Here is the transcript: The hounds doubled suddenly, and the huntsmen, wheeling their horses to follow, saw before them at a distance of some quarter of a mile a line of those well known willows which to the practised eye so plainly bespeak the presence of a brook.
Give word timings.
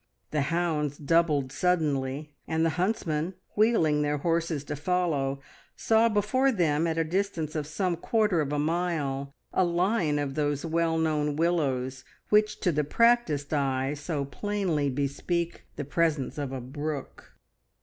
The 0.31 0.41
hounds 0.49 0.97
doubled 0.97 1.51
suddenly, 1.51 2.33
and 2.47 2.65
the 2.65 2.71
huntsmen, 2.71 3.35
wheeling 3.55 4.01
their 4.01 4.17
horses 4.17 4.63
to 4.63 4.75
follow, 4.75 5.41
saw 5.75 6.09
before 6.09 6.51
them 6.51 6.87
at 6.87 6.97
a 6.97 7.03
distance 7.03 7.53
of 7.55 7.67
some 7.67 7.95
quarter 7.95 8.41
of 8.41 8.51
a 8.51 8.57
mile 8.57 9.31
a 9.53 9.63
line 9.63 10.17
of 10.17 10.33
those 10.33 10.65
well 10.65 10.97
known 10.97 11.35
willows 11.35 12.03
which 12.29 12.61
to 12.61 12.71
the 12.71 12.83
practised 12.83 13.53
eye 13.53 13.93
so 13.93 14.25
plainly 14.25 14.89
bespeak 14.89 15.67
the 15.75 15.85
presence 15.85 16.39
of 16.39 16.51
a 16.51 16.61
brook. 16.61 17.35